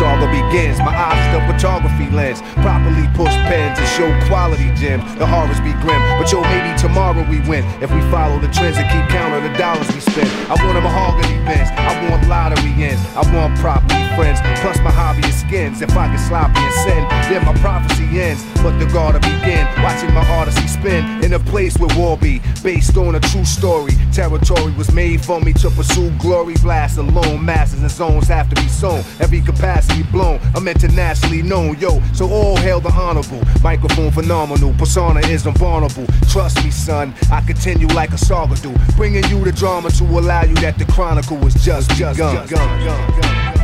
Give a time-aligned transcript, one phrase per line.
[0.00, 0.78] saga begins.
[0.80, 2.40] My eyes the photography lens.
[2.64, 5.04] Properly push pens and show quality gems.
[5.20, 7.62] The horrors be grim, but yo, maybe tomorrow we win.
[7.84, 10.30] If we follow the trends and keep count of the dollars we spend.
[10.48, 11.68] I want a mahogany Benz.
[11.76, 13.04] I want lottery ends.
[13.12, 14.40] I want property friends.
[14.60, 15.82] Plus my hobby is skins.
[15.82, 18.44] If I get sloppy and sin, then my prophecy ends.
[18.62, 19.66] But the God to begin.
[19.82, 22.40] Watching my odyssey spin in a place where war be.
[22.62, 23.92] Based on a true story.
[24.12, 26.54] Territory was made for me to pursue glory.
[26.62, 27.44] Blast alone.
[27.44, 29.02] Masses and zones have to be sown.
[29.20, 30.40] Every capacity blown.
[30.54, 32.02] I'm internationally known, yo.
[32.12, 33.42] So all hail the honorable.
[33.62, 34.74] Microphone phenomenal.
[34.74, 36.06] Persona is unvulnerable.
[36.28, 37.14] Trust me, son.
[37.30, 38.74] I continue like a saga do.
[38.96, 43.59] Bringing you the drama to allow you that the chronicle was just, just, begun.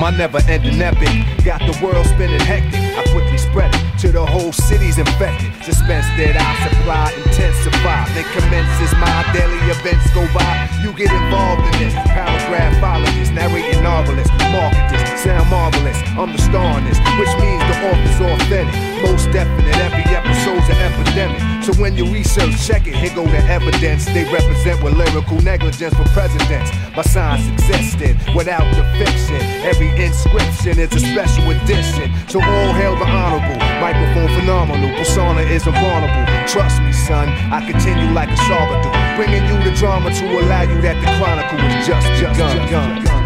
[0.00, 1.12] My never ending epic
[1.44, 2.80] got the world spinning hectic.
[2.96, 5.52] I quickly spread it to the whole city's infected.
[5.62, 8.08] Suspense that I supply intensify.
[8.16, 10.68] Then commences my daily events go by.
[10.80, 11.94] You get involved in this.
[12.16, 16.00] Paragraphologist, narrating novelist, marketers, sound marvelous.
[16.16, 18.76] I'm the star in this, which means the office authentic.
[19.04, 20.04] Most definite, every
[20.40, 21.64] episode's an epidemic.
[21.64, 24.06] So when you research, check it, here go the evidence.
[24.06, 26.70] They represent with lyrical negligence for presidents.
[26.96, 29.40] My science existed without the fiction.
[29.64, 32.12] Every inscription is a special edition.
[32.28, 33.58] So all hail the honorable.
[33.80, 36.26] Microphone phenomenal, persona is invulnerable.
[36.48, 38.90] Trust me, son, I continue like a saga do.
[39.16, 43.19] Bringing you the drama to allow you that the chronicle is just, just begun.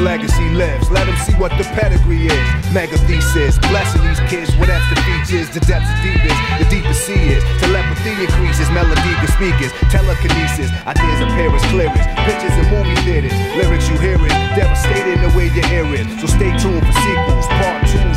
[0.00, 0.90] Legacy lives.
[0.90, 2.46] Let them see what the pedigree is.
[2.72, 5.48] Mega thesis, blessing these kids with extra features.
[5.50, 7.42] The depths the deepest, the deepest sea is.
[7.60, 9.10] Telepathy increases, melody
[9.40, 10.70] speakers, telekinesis.
[10.84, 12.08] Ideas appear as clearest.
[12.28, 14.34] Pictures in movie theaters, lyrics you hear it.
[14.52, 16.06] Devastating the way you hear it.
[16.20, 18.09] So stay tuned for sequels, part twos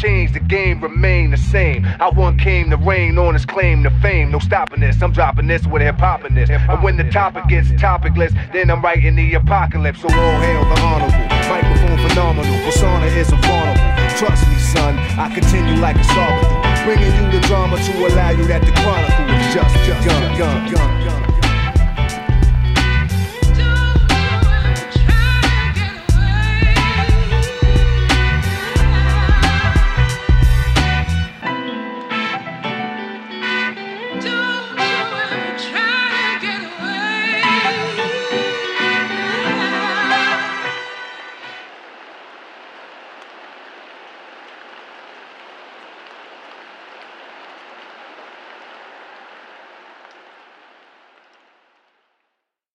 [0.00, 1.84] changed, the game remain the same.
[1.84, 4.30] I one came to reign on his claim to fame.
[4.30, 6.48] No stopping this, I'm dropping this with hip hopping this.
[6.48, 10.00] And when the topic gets topicless, then I'm writing the apocalypse.
[10.00, 11.30] So all hail the honorable.
[11.48, 14.16] Microphone phenomenal, persona is invulnerable.
[14.16, 18.44] Trust me, son, I continue like a saga Bringing you the drama to allow you
[18.46, 21.29] that the chronicle is just, just.